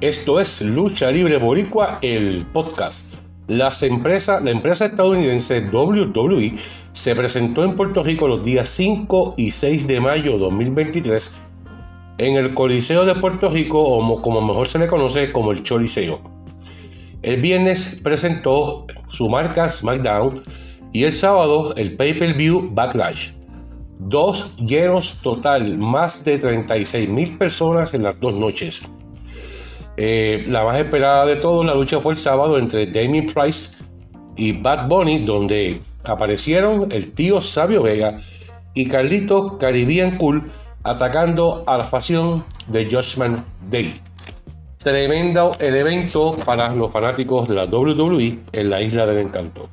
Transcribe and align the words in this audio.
Esto 0.00 0.38
es 0.38 0.62
Lucha 0.62 1.10
Libre 1.10 1.38
Boricua, 1.38 1.98
el 2.02 2.46
podcast. 2.52 3.12
Las 3.48 3.82
la 3.82 3.88
empresa 3.88 4.86
estadounidense 4.86 5.60
WWE 5.72 6.54
se 6.92 7.16
presentó 7.16 7.64
en 7.64 7.74
Puerto 7.74 8.04
Rico 8.04 8.28
los 8.28 8.44
días 8.44 8.68
5 8.68 9.34
y 9.36 9.50
6 9.50 9.88
de 9.88 10.00
mayo 10.00 10.34
de 10.34 10.38
2023 10.38 11.36
en 12.18 12.36
el 12.36 12.54
Coliseo 12.54 13.04
de 13.06 13.16
Puerto 13.16 13.48
Rico, 13.48 13.82
o 13.82 14.22
como 14.22 14.40
mejor 14.40 14.68
se 14.68 14.78
le 14.78 14.86
conoce 14.86 15.32
como 15.32 15.50
el 15.50 15.64
Choliseo. 15.64 16.20
El 17.22 17.40
viernes 17.40 18.00
presentó 18.04 18.86
su 19.08 19.28
marca 19.28 19.68
SmackDown 19.68 20.42
y 20.92 21.02
el 21.02 21.12
sábado 21.12 21.74
el 21.74 21.96
pay-per-view 21.96 22.70
Backlash. 22.72 23.32
Dos 23.98 24.56
llenos 24.58 25.20
total, 25.22 25.76
más 25.76 26.24
de 26.24 26.38
36 26.38 27.08
mil 27.08 27.36
personas 27.36 27.94
en 27.94 28.04
las 28.04 28.20
dos 28.20 28.34
noches. 28.34 28.88
Eh, 30.00 30.44
la 30.46 30.62
más 30.62 30.78
esperada 30.78 31.26
de 31.26 31.34
todos, 31.36 31.66
la 31.66 31.74
lucha 31.74 31.98
fue 31.98 32.12
el 32.12 32.18
sábado 32.18 32.56
entre 32.56 32.86
Damien 32.86 33.26
Price 33.26 33.76
y 34.36 34.52
Bad 34.52 34.86
Bunny, 34.86 35.24
donde 35.24 35.80
aparecieron 36.04 36.86
el 36.92 37.12
tío 37.14 37.40
Sabio 37.40 37.82
Vega 37.82 38.16
y 38.74 38.86
Carlito 38.86 39.58
Caribbean 39.58 40.16
Cool 40.16 40.48
atacando 40.84 41.64
a 41.66 41.78
la 41.78 41.84
facción 41.84 42.44
de 42.68 42.84
Judgment 42.88 43.44
Day. 43.68 43.92
Tremendo 44.78 45.50
el 45.58 45.74
evento 45.74 46.36
para 46.46 46.72
los 46.72 46.92
fanáticos 46.92 47.48
de 47.48 47.56
la 47.56 47.64
WWE 47.64 48.38
en 48.52 48.70
la 48.70 48.80
Isla 48.80 49.04
del 49.04 49.26
Encanto. 49.26 49.68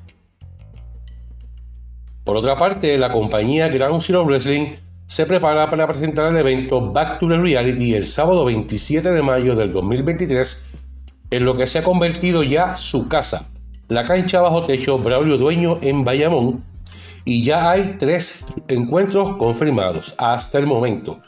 Por 2.24 2.36
otra 2.36 2.58
parte, 2.58 2.98
la 2.98 3.12
compañía 3.12 3.68
Ground 3.68 4.02
Zero 4.02 4.26
Wrestling 4.26 4.74
se 5.08 5.26
prepara 5.26 5.70
para 5.70 5.86
presentar 5.88 6.28
el 6.32 6.38
evento 6.38 6.92
Back 6.92 7.20
to 7.20 7.28
the 7.28 7.38
Reality 7.38 7.94
el 7.94 8.04
sábado 8.04 8.46
27 8.46 9.12
de 9.12 9.22
mayo 9.22 9.56
del 9.56 9.72
2023 9.72 10.66
en 11.32 11.46
lo 11.46 11.56
que 11.56 11.68
se 11.68 11.80
ha 11.80 11.84
convertido 11.84 12.44
ya 12.44 12.76
su 12.76 13.08
casa, 13.08 13.48
la 13.88 14.06
cancha 14.06 14.42
bajo 14.42 14.66
techo 14.66 14.98
Braulio 14.98 15.38
Dueño 15.38 15.80
en 15.82 16.04
Bayamón, 16.04 16.64
y 17.24 17.44
ya 17.44 17.72
hay 17.72 17.96
tres 17.98 18.46
encuentros 18.68 19.38
confirmados 19.38 20.16
hasta 20.18 20.60
el 20.60 20.68
momento. 20.68 21.20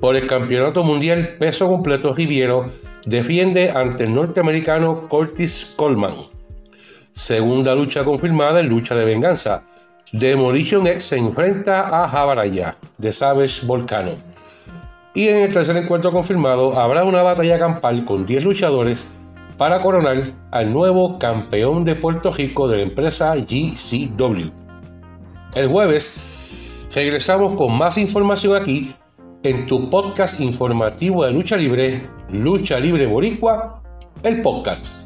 Por 0.00 0.16
el 0.16 0.26
Campeonato 0.26 0.82
Mundial 0.82 1.36
Peso 1.38 1.68
Completo 1.68 2.12
Riviero 2.12 2.70
defiende 3.06 3.70
ante 3.70 4.04
el 4.04 4.14
norteamericano 4.14 5.08
Curtis 5.08 5.74
Coleman. 5.76 6.14
Segunda 7.10 7.74
lucha 7.74 8.04
confirmada 8.04 8.60
en 8.60 8.68
lucha 8.68 8.94
de 8.94 9.04
venganza 9.04 9.64
Demolition 10.12 10.86
X 10.86 11.04
se 11.04 11.16
enfrenta 11.16 12.04
a 12.04 12.08
Jabaraya 12.08 12.76
de 12.98 13.12
Savage 13.12 13.66
Volcano. 13.66 14.12
Y 15.14 15.28
en 15.28 15.36
el 15.38 15.52
tercer 15.52 15.76
encuentro 15.76 16.12
confirmado 16.12 16.78
habrá 16.78 17.04
una 17.04 17.22
batalla 17.22 17.58
campal 17.58 18.04
con 18.04 18.26
10 18.26 18.44
luchadores 18.44 19.10
para 19.56 19.80
coronar 19.80 20.32
al 20.50 20.72
nuevo 20.72 21.18
campeón 21.18 21.84
de 21.84 21.94
Puerto 21.94 22.30
Rico 22.30 22.68
de 22.68 22.78
la 22.78 22.82
empresa 22.82 23.34
GCW. 23.34 24.50
El 25.54 25.68
jueves 25.68 26.20
regresamos 26.92 27.56
con 27.56 27.76
más 27.76 27.96
información 27.96 28.56
aquí 28.56 28.94
en 29.44 29.66
tu 29.66 29.88
podcast 29.90 30.40
informativo 30.40 31.24
de 31.24 31.32
lucha 31.32 31.56
libre, 31.56 32.02
Lucha 32.30 32.80
Libre 32.80 33.06
Boricua, 33.06 33.82
el 34.22 34.42
podcast. 34.42 35.03